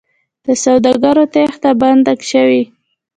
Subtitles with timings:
[0.45, 2.63] د سوداګرو تېښته بنده شوې؟